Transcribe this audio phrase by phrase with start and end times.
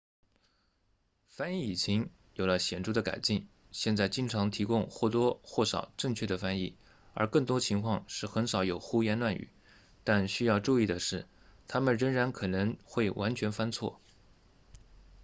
[1.27, 6.75] 翻译引擎有了显著的改进现在经常提供或多或少正确的翻译
[7.13, 9.47] 而更多情况是很少有胡言乱语
[10.03, 11.27] 但需要注意的是
[11.67, 14.01] 他们仍然可能会完全翻错